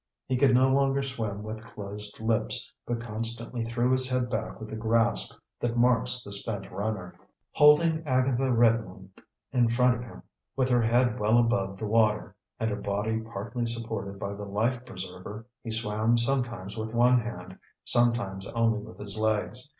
He 0.25 0.35
could 0.35 0.55
no 0.55 0.67
longer 0.67 1.03
swim 1.03 1.43
with 1.43 1.61
closed 1.63 2.19
lips, 2.19 2.73
but 2.87 2.99
constantly 2.99 3.63
threw 3.63 3.91
his 3.91 4.09
head 4.09 4.31
back 4.31 4.59
with 4.59 4.71
the 4.71 4.75
gasp 4.75 5.39
that 5.59 5.77
marks 5.77 6.23
the 6.23 6.31
spent 6.31 6.71
runner. 6.71 7.13
Holding 7.51 8.01
Agatha 8.07 8.51
Redmond 8.51 9.11
in 9.53 9.69
front 9.69 9.97
of 9.97 10.01
him, 10.01 10.23
with 10.55 10.69
her 10.69 10.81
head 10.81 11.19
well 11.19 11.37
above 11.37 11.77
the 11.77 11.85
water 11.85 12.35
and 12.59 12.71
her 12.71 12.81
body 12.81 13.19
partly 13.19 13.67
supported 13.67 14.17
by 14.17 14.33
the 14.33 14.43
life 14.45 14.83
preserver, 14.87 15.45
he 15.63 15.69
swam 15.69 16.17
sometimes 16.17 16.75
with 16.75 16.95
one 16.95 17.19
hand, 17.19 17.59
sometimes 17.85 18.47
only 18.47 18.79
with 18.79 18.97
his 18.97 19.19
legs. 19.19 19.69